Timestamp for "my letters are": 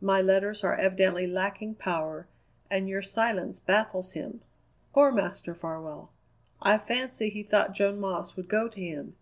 0.00-0.76